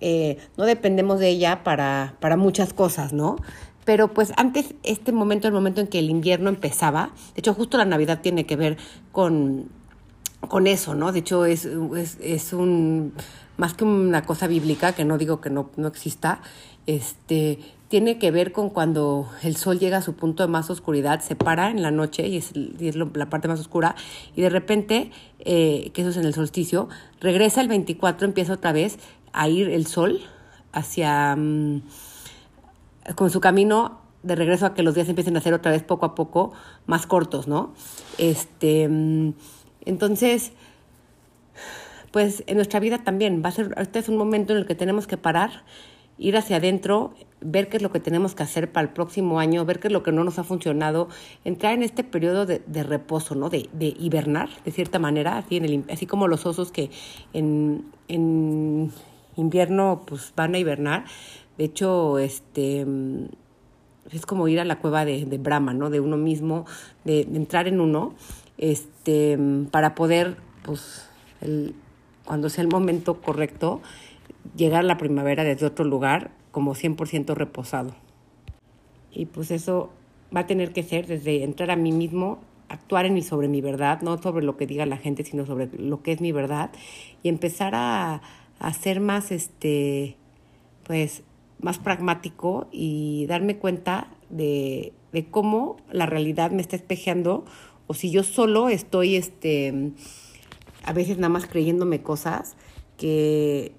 eh, 0.00 0.38
no 0.56 0.64
dependemos 0.64 1.18
de 1.18 1.28
ella 1.28 1.64
para, 1.64 2.14
para 2.20 2.36
muchas 2.36 2.72
cosas, 2.72 3.12
¿no? 3.12 3.36
Pero 3.86 4.12
pues 4.12 4.32
antes, 4.36 4.74
este 4.82 5.12
momento, 5.12 5.46
el 5.46 5.54
momento 5.54 5.80
en 5.80 5.86
que 5.86 6.00
el 6.00 6.10
invierno 6.10 6.50
empezaba, 6.50 7.12
de 7.34 7.38
hecho 7.38 7.54
justo 7.54 7.78
la 7.78 7.84
Navidad 7.84 8.20
tiene 8.20 8.44
que 8.44 8.56
ver 8.56 8.76
con, 9.12 9.70
con 10.48 10.66
eso, 10.66 10.96
¿no? 10.96 11.12
De 11.12 11.20
hecho 11.20 11.46
es, 11.46 11.64
es, 11.64 12.18
es 12.20 12.52
un, 12.52 13.14
más 13.56 13.74
que 13.74 13.84
una 13.84 14.26
cosa 14.26 14.48
bíblica, 14.48 14.92
que 14.92 15.04
no 15.04 15.18
digo 15.18 15.40
que 15.40 15.50
no, 15.50 15.70
no 15.76 15.86
exista, 15.86 16.40
este, 16.88 17.60
tiene 17.86 18.18
que 18.18 18.32
ver 18.32 18.50
con 18.50 18.70
cuando 18.70 19.28
el 19.44 19.54
sol 19.54 19.78
llega 19.78 19.98
a 19.98 20.02
su 20.02 20.14
punto 20.14 20.42
de 20.42 20.48
más 20.48 20.68
oscuridad, 20.68 21.20
se 21.20 21.36
para 21.36 21.70
en 21.70 21.80
la 21.80 21.92
noche 21.92 22.26
y 22.26 22.38
es, 22.38 22.56
la 22.56 23.30
parte 23.30 23.46
más 23.46 23.60
oscura, 23.60 23.94
y 24.34 24.42
de 24.42 24.50
repente, 24.50 25.12
eh, 25.38 25.92
que 25.94 26.02
eso 26.02 26.10
es 26.10 26.16
en 26.16 26.24
el 26.24 26.34
solsticio, 26.34 26.88
regresa 27.20 27.60
el 27.60 27.68
24, 27.68 28.26
empieza 28.26 28.54
otra 28.54 28.72
vez 28.72 28.98
a 29.32 29.48
ir 29.48 29.68
el 29.68 29.86
sol 29.86 30.22
hacia... 30.72 31.36
Um, 31.38 31.82
con 33.14 33.30
su 33.30 33.40
camino 33.40 34.00
de 34.22 34.34
regreso 34.34 34.66
a 34.66 34.74
que 34.74 34.82
los 34.82 34.94
días 34.94 35.08
empiecen 35.08 35.36
a 35.36 35.40
ser 35.40 35.54
otra 35.54 35.70
vez 35.70 35.82
poco 35.82 36.06
a 36.06 36.14
poco 36.14 36.52
más 36.86 37.06
cortos, 37.06 37.46
¿no? 37.46 37.72
Este, 38.18 38.88
mm, 38.88 39.34
entonces, 39.84 40.52
pues 42.10 42.42
en 42.46 42.56
nuestra 42.56 42.80
vida 42.80 42.98
también 43.04 43.42
va 43.44 43.50
a 43.50 43.52
ser, 43.52 43.74
este 43.78 44.00
es 44.00 44.08
un 44.08 44.16
momento 44.16 44.52
en 44.52 44.58
el 44.58 44.66
que 44.66 44.74
tenemos 44.74 45.06
que 45.06 45.16
parar, 45.16 45.62
ir 46.18 46.36
hacia 46.36 46.56
adentro, 46.56 47.14
ver 47.40 47.68
qué 47.68 47.76
es 47.76 47.82
lo 47.82 47.92
que 47.92 48.00
tenemos 48.00 48.34
que 48.34 48.42
hacer 48.42 48.72
para 48.72 48.88
el 48.88 48.92
próximo 48.92 49.38
año, 49.38 49.64
ver 49.64 49.78
qué 49.78 49.88
es 49.88 49.92
lo 49.92 50.02
que 50.02 50.12
no 50.12 50.24
nos 50.24 50.38
ha 50.38 50.44
funcionado, 50.44 51.08
entrar 51.44 51.74
en 51.74 51.82
este 51.82 52.02
periodo 52.02 52.46
de, 52.46 52.82
reposo, 52.82 53.34
¿no? 53.34 53.48
De, 53.48 53.68
de, 53.72 53.94
hibernar, 53.98 54.48
de 54.64 54.72
cierta 54.72 54.98
manera, 54.98 55.36
así, 55.38 55.56
en 55.56 55.64
el, 55.66 55.84
así 55.90 56.06
como 56.06 56.26
los 56.26 56.46
osos 56.46 56.72
que 56.72 56.90
en, 57.32 57.84
en 58.08 58.90
invierno 59.36 60.02
pues 60.06 60.32
van 60.34 60.54
a 60.54 60.58
hibernar, 60.58 61.04
de 61.58 61.64
hecho, 61.64 62.18
este 62.18 62.86
es 64.10 64.26
como 64.26 64.48
ir 64.48 64.60
a 64.60 64.64
la 64.64 64.78
cueva 64.78 65.04
de, 65.04 65.24
Brahma, 65.38 65.74
¿no? 65.74 65.90
De 65.90 66.00
uno 66.00 66.16
mismo, 66.16 66.66
de, 67.04 67.22
entrar 67.22 67.68
en 67.68 67.80
uno, 67.80 68.14
este, 68.58 69.38
para 69.70 69.94
poder, 69.94 70.36
pues, 70.62 71.08
cuando 72.24 72.48
sea 72.48 72.62
el 72.62 72.68
momento 72.68 73.20
correcto, 73.20 73.80
llegar 74.56 74.80
a 74.80 74.86
la 74.86 74.98
primavera 74.98 75.44
desde 75.44 75.66
otro 75.66 75.84
lugar 75.84 76.30
como 76.50 76.74
100% 76.74 77.34
reposado. 77.34 77.94
Y 79.12 79.26
pues 79.26 79.50
eso 79.50 79.90
va 80.34 80.40
a 80.40 80.46
tener 80.46 80.72
que 80.72 80.82
ser 80.82 81.06
desde 81.06 81.42
entrar 81.42 81.70
a 81.70 81.76
mí 81.76 81.92
mismo, 81.92 82.38
actuar 82.68 83.06
en 83.06 83.14
mi, 83.14 83.22
sobre 83.22 83.48
mi 83.48 83.60
verdad, 83.60 84.02
no 84.02 84.18
sobre 84.18 84.44
lo 84.44 84.56
que 84.56 84.66
diga 84.66 84.86
la 84.86 84.96
gente, 84.96 85.24
sino 85.24 85.46
sobre 85.46 85.68
lo 85.78 86.02
que 86.02 86.12
es 86.12 86.20
mi 86.20 86.32
verdad, 86.32 86.70
y 87.22 87.28
empezar 87.28 87.74
a, 87.74 88.22
a 88.58 88.72
ser 88.72 89.00
más, 89.00 89.32
este, 89.32 90.16
pues, 90.84 91.22
más 91.60 91.78
pragmático 91.78 92.68
y 92.70 93.26
darme 93.26 93.56
cuenta 93.56 94.08
de, 94.30 94.92
de, 95.12 95.26
cómo 95.26 95.76
la 95.90 96.06
realidad 96.06 96.50
me 96.50 96.60
está 96.60 96.76
espejeando 96.76 97.44
o 97.86 97.94
si 97.94 98.10
yo 98.10 98.22
solo 98.22 98.68
estoy 98.68 99.16
este 99.16 99.92
a 100.84 100.92
veces 100.92 101.16
nada 101.16 101.28
más 101.28 101.46
creyéndome 101.46 102.02
cosas 102.02 102.56
que 102.96 103.72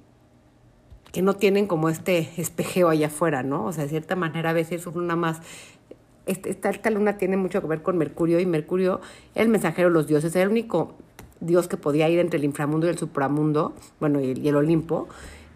que 1.12 1.22
no 1.22 1.36
tienen 1.36 1.68
como 1.68 1.90
este 1.90 2.30
espejeo 2.38 2.90
allá 2.90 3.08
afuera, 3.08 3.42
¿no? 3.42 3.66
O 3.66 3.74
sea, 3.74 3.84
de 3.84 3.90
cierta 3.90 4.16
manera 4.16 4.52
a 4.52 4.54
veces 4.54 4.86
uno 4.86 5.02
nada 5.02 5.16
más 5.16 5.42
esta, 6.28 6.70
esta 6.70 6.90
luna 6.90 7.18
tiene 7.18 7.38
mucho 7.38 7.62
que 7.62 7.68
ver 7.68 7.82
con 7.82 7.98
Mercurio 7.98 8.40
y 8.40 8.46
Mercurio, 8.46 9.02
el 9.34 9.48
mensajero 9.50 9.90
de 9.90 9.94
los 9.94 10.08
dioses, 10.08 10.36
era 10.36 10.44
el 10.44 10.50
único 10.50 10.94
dios 11.40 11.68
que 11.68 11.78
podía 11.78 12.10
ir 12.10 12.20
entre 12.20 12.38
el 12.38 12.46
inframundo 12.46 12.88
y 12.88 12.90
el 12.90 12.98
supramundo, 12.98 13.74
bueno, 14.00 14.20
y, 14.20 14.34
y 14.34 14.48
el 14.48 14.56
Olimpo, 14.56 15.08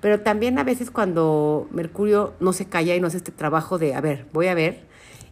pero 0.01 0.21
también 0.21 0.57
a 0.59 0.63
veces 0.63 0.91
cuando 0.91 1.67
Mercurio 1.71 2.33
no 2.39 2.53
se 2.53 2.65
calla 2.65 2.95
y 2.95 2.99
no 2.99 3.07
hace 3.07 3.17
este 3.17 3.31
trabajo 3.31 3.77
de, 3.77 3.93
a 3.93 4.01
ver, 4.01 4.25
voy 4.33 4.47
a 4.47 4.55
ver, 4.55 4.83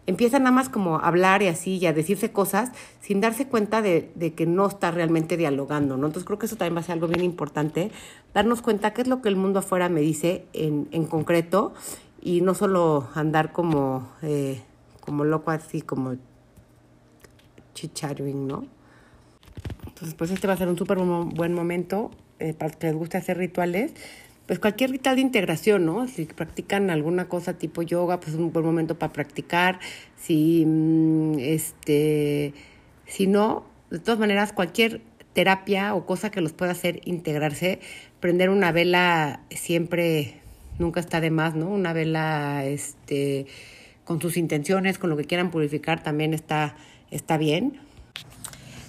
empieza 0.05 0.39
nada 0.39 0.51
más 0.51 0.69
como 0.69 0.97
a 0.97 1.07
hablar 1.07 1.41
y 1.41 1.47
así 1.47 1.77
y 1.77 1.85
a 1.87 1.93
decirse 1.93 2.31
cosas 2.31 2.71
sin 3.01 3.19
darse 3.19 3.47
cuenta 3.47 3.81
de, 3.81 4.11
de, 4.15 4.33
que 4.33 4.45
no 4.45 4.67
está 4.67 4.91
realmente 4.91 5.37
dialogando, 5.37 5.97
¿no? 5.97 6.07
Entonces 6.07 6.25
creo 6.25 6.39
que 6.39 6.45
eso 6.45 6.55
también 6.55 6.75
va 6.77 6.81
a 6.81 6.83
ser 6.83 6.93
algo 6.93 7.07
bien 7.07 7.23
importante, 7.23 7.91
darnos 8.33 8.61
cuenta 8.61 8.93
qué 8.93 9.01
es 9.01 9.07
lo 9.07 9.21
que 9.21 9.29
el 9.29 9.35
mundo 9.35 9.59
afuera 9.59 9.89
me 9.89 10.01
dice 10.01 10.45
en, 10.53 10.87
en 10.91 11.05
concreto 11.05 11.73
y 12.21 12.41
no 12.41 12.53
solo 12.53 13.07
andar 13.15 13.51
como, 13.51 14.09
eh, 14.21 14.61
como 15.01 15.25
loco 15.25 15.51
así, 15.51 15.81
como 15.81 16.15
chicharing, 17.73 18.47
¿no? 18.47 18.65
Entonces 19.87 20.13
pues 20.15 20.31
este 20.31 20.47
va 20.47 20.53
a 20.53 20.57
ser 20.57 20.67
un 20.67 20.77
súper 20.77 20.99
buen 20.99 21.53
momento 21.53 22.11
eh, 22.39 22.53
para 22.53 22.71
que 22.71 22.87
les 22.87 22.95
guste 22.95 23.17
hacer 23.17 23.37
rituales 23.37 23.93
pues 24.49 24.57
cualquier 24.57 24.89
ritual 24.89 25.15
de 25.15 25.21
integración, 25.21 25.85
¿no? 25.85 26.07
Si 26.07 26.25
practican 26.25 26.89
alguna 26.89 27.27
cosa 27.27 27.59
tipo 27.59 27.83
yoga, 27.83 28.19
pues 28.19 28.33
es 28.33 28.39
un 28.39 28.51
buen 28.51 28.65
momento 28.65 28.97
para 28.97 29.13
practicar. 29.13 29.79
Si, 30.15 30.65
mm, 30.65 31.37
este, 31.37 32.55
si 33.05 33.27
no, 33.27 33.67
de 33.91 33.99
todas 33.99 34.19
maneras, 34.19 34.51
cualquier 34.51 35.01
terapia 35.33 35.93
o 35.93 36.07
cosa 36.07 36.31
que 36.31 36.41
los 36.41 36.51
pueda 36.53 36.71
hacer 36.71 36.99
integrarse, 37.05 37.79
prender 38.21 38.49
una 38.49 38.71
vela 38.71 39.41
siempre 39.51 40.41
nunca 40.79 40.99
está 40.99 41.21
de 41.21 41.29
más, 41.29 41.53
¿no? 41.53 41.69
Una 41.69 41.93
vela, 41.93 42.65
este, 42.65 43.45
con 44.03 44.19
sus 44.19 44.35
intenciones, 44.35 44.97
con 44.97 45.11
lo 45.11 45.15
que 45.15 45.25
quieran 45.25 45.51
purificar, 45.51 46.01
también 46.01 46.33
está, 46.33 46.75
está 47.11 47.37
bien. 47.37 47.79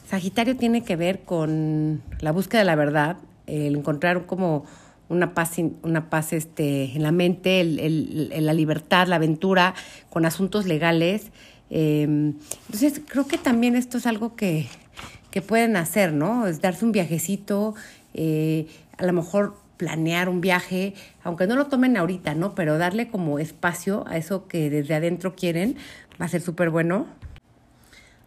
Sagitario 0.09 0.57
tiene 0.57 0.85
que 0.85 0.97
ver 0.97 1.21
con 1.21 2.01
la 2.21 2.33
búsqueda 2.33 2.61
de 2.61 2.65
la 2.65 2.77
verdad, 2.77 3.19
el 3.47 3.77
encontrar 3.77 4.25
como 4.25 4.65
una 5.11 5.35
paz, 5.35 5.57
una 5.83 6.09
paz 6.09 6.33
este, 6.33 6.95
en 6.95 7.03
la 7.03 7.13
mente, 7.13 7.61
el, 7.61 8.31
la 8.47 8.55
libertad, 8.55 9.09
la 9.09 9.17
aventura 9.17 9.75
con 10.09 10.25
asuntos 10.25 10.67
legales. 10.67 11.33
Em, 11.69 12.35
entonces, 12.67 13.03
creo 13.07 13.27
que 13.27 13.37
también 13.37 13.77
esto 13.77 13.99
es 13.99 14.07
algo 14.07 14.37
que, 14.37 14.69
que 15.31 15.43
pueden 15.43 15.77
hacer, 15.77 16.13
¿no? 16.13 16.47
Es 16.47 16.61
darse 16.63 16.85
un 16.85 16.93
viajecito, 16.93 17.75
eh, 18.15 18.69
a 18.97 19.05
lo 19.05 19.13
mejor 19.13 19.57
planear 19.77 20.29
un 20.29 20.41
viaje, 20.41 20.95
aunque 21.25 21.47
no 21.47 21.57
lo 21.57 21.67
tomen 21.67 21.97
ahorita, 21.97 22.35
¿no? 22.35 22.55
Pero 22.55 22.79
darle 22.79 23.09
como 23.09 23.39
espacio 23.39 24.05
a 24.07 24.17
eso 24.17 24.47
que 24.47 24.71
desde 24.71 24.95
adentro 24.95 25.35
quieren, 25.35 25.77
va 26.21 26.27
a 26.27 26.29
ser 26.29 26.41
súper 26.41 26.71
bueno. 26.71 27.07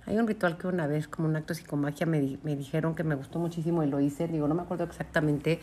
Hay 0.06 0.18
un 0.18 0.28
ritual 0.28 0.58
que 0.58 0.68
una 0.68 0.86
vez, 0.86 1.08
como 1.08 1.30
un 1.30 1.36
acto 1.38 1.54
psicomagia, 1.54 2.06
me, 2.06 2.38
me 2.44 2.58
dijeron 2.58 2.94
que 2.94 3.04
me 3.04 3.16
gustó 3.16 3.40
muchísimo 3.40 3.84
y 3.84 3.88
lo 3.88 4.02
hice. 4.02 4.28
Digo, 4.28 4.48
no 4.50 4.56
me 4.56 4.64
acuerdo 4.64 4.84
exactamente, 4.84 5.60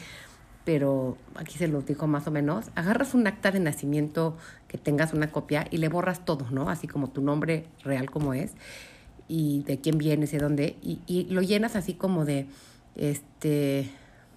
pero 0.65 1.17
aquí 1.35 1.59
se 1.59 1.69
lo 1.69 1.83
dijo 1.83 2.07
más 2.07 2.27
o 2.27 2.31
menos. 2.31 2.67
Agarras 2.75 3.15
un 3.15 3.27
acta 3.27 3.51
de 3.51 3.61
nacimiento 3.61 4.37
que 4.69 4.79
tengas 4.79 5.13
una 5.13 5.31
copia 5.31 5.67
y 5.71 5.79
le 5.79 5.89
borras 5.89 6.25
todo, 6.25 6.47
¿no? 6.51 6.69
Así 6.69 6.87
como 6.87 7.09
tu 7.11 7.23
nombre 7.23 7.67
real 7.83 8.11
como 8.11 8.35
es 8.35 8.53
y 9.29 9.63
de 9.63 9.81
quién 9.81 9.99
vienes 9.99 10.33
y 10.33 10.37
de 10.37 10.43
dónde. 10.43 10.77
Y, 10.83 11.01
y 11.07 11.25
lo 11.31 11.43
llenas 11.43 11.77
así 11.77 11.95
como 11.95 12.25
de, 12.25 12.47
este, 12.97 13.91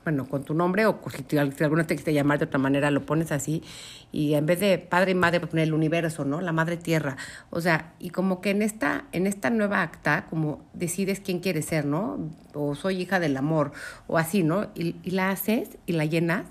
bueno, 0.03 0.27
con 0.27 0.43
tu 0.43 0.53
nombre 0.53 0.85
o 0.85 0.99
si, 1.29 1.37
alguno 1.37 1.85
te 1.85 1.95
quiere 1.95 2.13
llamar 2.13 2.39
de 2.39 2.45
otra 2.45 2.59
manera, 2.59 2.91
lo 2.91 3.05
pones 3.05 3.31
así 3.31 3.63
y 4.11 4.33
en 4.33 4.45
vez 4.45 4.59
de 4.59 4.77
padre 4.77 5.11
y 5.11 5.15
madre, 5.15 5.39
pues 5.39 5.51
poner 5.51 5.67
el 5.67 5.73
universo, 5.73 6.25
¿no? 6.25 6.41
La 6.41 6.51
madre 6.51 6.77
tierra. 6.77 7.17
O 7.49 7.61
sea, 7.61 7.93
y 7.99 8.09
como 8.09 8.41
que 8.41 8.51
en 8.51 8.61
esta, 8.61 9.05
en 9.11 9.27
esta 9.27 9.49
nueva 9.49 9.81
acta, 9.81 10.27
como 10.29 10.61
decides 10.73 11.19
quién 11.19 11.39
quieres 11.39 11.65
ser, 11.65 11.85
¿no? 11.85 12.19
O 12.53 12.75
soy 12.75 13.01
hija 13.01 13.19
del 13.19 13.37
amor, 13.37 13.71
o 14.07 14.17
así, 14.17 14.43
¿no? 14.43 14.67
Y, 14.75 14.95
la 15.09 15.31
haces 15.31 15.77
y 15.85 15.93
la 15.93 16.05
llenas 16.05 16.45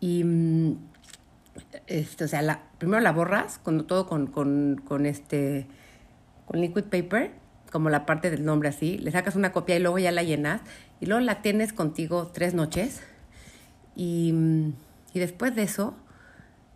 y... 0.00 0.24
Mm, 0.24 0.76
este, 1.86 2.24
o 2.24 2.28
sea, 2.28 2.42
la, 2.42 2.62
primero 2.78 3.00
la 3.00 3.12
borras, 3.12 3.60
todo 3.86 4.06
con, 4.06 4.28
con, 4.28 4.80
con 4.86 5.06
este, 5.06 5.66
con 6.46 6.60
liquid 6.60 6.84
paper, 6.84 7.32
como 7.70 7.90
la 7.90 8.06
parte 8.06 8.30
del 8.30 8.44
nombre 8.44 8.68
así, 8.68 8.98
le 8.98 9.10
sacas 9.10 9.36
una 9.36 9.52
copia 9.52 9.76
y 9.76 9.80
luego 9.80 9.98
ya 9.98 10.12
la 10.12 10.22
llenas 10.22 10.62
y 11.00 11.06
luego 11.06 11.20
la 11.20 11.42
tienes 11.42 11.72
contigo 11.72 12.30
tres 12.32 12.54
noches 12.54 13.00
y, 13.96 14.34
y 15.12 15.18
después 15.18 15.54
de 15.54 15.62
eso 15.62 15.94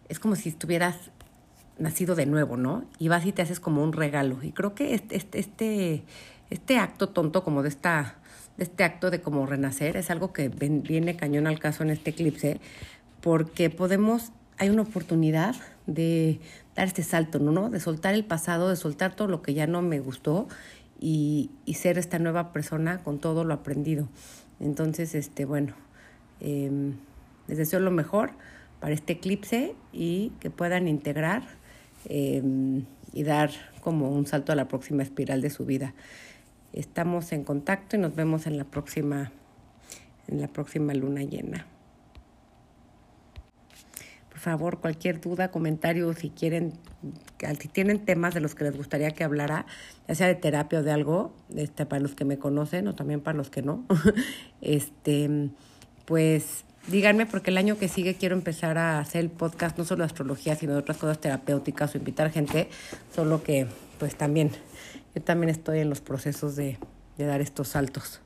es 0.09 0.19
como 0.19 0.37
si 0.37 0.49
estuvieras 0.49 0.97
nacido 1.79 2.15
de 2.15 2.27
nuevo, 2.27 2.57
¿no? 2.57 2.85
Y 2.99 3.09
vas 3.09 3.27
y 3.27 3.33
te 3.33 3.43
haces 3.43 3.61
como 3.61 3.83
un 3.83 3.93
regalo. 3.93 4.39
Y 4.43 4.53
creo 4.53 4.75
que 4.75 4.95
este, 4.95 5.17
este, 5.17 5.39
este, 5.39 6.05
este 6.51 6.79
acto 6.79 7.09
tonto 7.09 7.43
como 7.43 7.63
de 7.63 7.69
esta 7.69 8.17
este 8.57 8.85
acto 8.85 9.11
de 9.11 9.21
como 9.21 9.47
renacer 9.47 9.97
es 9.97 10.11
algo 10.11 10.33
que 10.33 10.49
viene 10.49 11.17
cañón 11.17 11.49
al 11.49 11.59
caso 11.59 11.83
en 11.83 11.91
este 11.91 12.11
eclipse 12.11 12.61
porque 13.21 13.69
podemos 13.69 14.31
hay 14.59 14.69
una 14.69 14.83
oportunidad 14.83 15.57
de 15.87 16.39
dar 16.77 16.87
este 16.87 17.03
salto, 17.03 17.41
¿no? 17.41 17.71
De 17.71 17.81
soltar 17.81 18.15
el 18.15 18.25
pasado, 18.25 18.69
de 18.69 18.77
soltar 18.77 19.17
todo 19.17 19.27
lo 19.27 19.43
que 19.43 19.55
ya 19.55 19.67
no 19.67 19.83
me 19.83 19.99
gustó 19.99 20.47
y, 21.05 21.51
ser 21.75 21.99
esta 21.99 22.19
nueva 22.19 22.51
persona 22.51 23.03
con 23.03 23.19
todo 23.19 23.45
lo 23.45 23.53
aprendido. 23.53 24.09
Entonces, 24.59 25.15
este, 25.15 25.45
bueno, 25.45 25.75
em, 26.41 26.95
les 27.47 27.59
deseo 27.59 27.79
lo 27.79 27.91
mejor 27.91 28.31
para 28.81 28.95
este 28.95 29.15
eclipse 29.15 29.75
y 29.93 30.33
que 30.41 30.49
puedan 30.51 30.89
integrar 30.89 31.43
em, 32.07 32.85
y 33.13 33.23
dar 33.23 33.51
como 33.83 34.11
un 34.11 34.27
salto 34.27 34.53
a 34.53 34.57
la 34.57 34.67
próxima 34.67 35.03
espiral 35.03 35.43
de 35.43 35.51
su 35.51 35.67
vida. 35.67 35.93
Estamos 36.73 37.33
en 37.33 37.45
contacto 37.45 37.97
y 37.97 37.99
nos 37.99 38.15
vemos 38.15 38.47
en 38.47 38.57
la 38.57 38.65
próxima, 38.65 39.31
en 40.27 40.41
la 40.41 40.49
próxima 40.49 40.95
luna 40.95 41.23
llena 41.23 41.67
favor, 44.45 44.79
cualquier 44.79 45.21
duda, 45.21 45.51
comentario, 45.51 46.13
si 46.15 46.31
quieren, 46.31 46.73
si 47.61 47.69
tienen 47.69 48.05
temas 48.05 48.35
de 48.35 48.41
los 48.41 48.55
que 48.55 48.65
les 48.65 48.77
gustaría 48.77 49.11
que 49.11 49.25
hablara, 49.25 49.67
ya 50.07 50.15
sea 50.15 50.27
de 50.29 50.35
terapia 50.37 50.79
o 50.79 50.83
de 50.83 50.93
algo, 50.93 51.35
este, 51.57 51.87
para 51.87 52.01
los 52.01 52.15
que 52.15 52.25
me 52.25 52.39
conocen 52.39 52.87
o 52.89 52.95
también 52.95 53.21
para 53.21 53.37
los 53.37 53.51
que 53.51 53.63
no, 53.63 53.85
este, 54.61 55.51
pues 56.05 56.65
díganme 56.87 57.27
porque 57.27 57.51
el 57.51 57.59
año 57.59 57.79
que 57.79 57.89
sigue 57.89 58.15
quiero 58.15 58.37
empezar 58.37 58.79
a 58.79 59.01
hacer 59.01 59.23
el 59.23 59.31
podcast 59.31 59.77
no 59.79 59.85
solo 59.85 60.01
de 60.01 60.07
astrología, 60.07 60.55
sino 60.55 60.73
de 60.75 60.79
otras 60.79 60.99
cosas 60.99 61.21
terapéuticas 61.21 61.95
o 61.95 61.99
invitar 61.99 62.31
gente, 62.31 62.69
solo 63.15 63.43
que 63.43 63.67
pues 63.99 64.17
también, 64.17 64.51
yo 65.15 65.23
también 65.23 65.51
estoy 65.51 65.81
en 65.81 65.89
los 65.89 66.01
procesos 66.01 66.57
de, 66.57 66.79
de 67.17 67.25
dar 67.25 67.41
estos 67.41 67.69
saltos. 67.69 68.21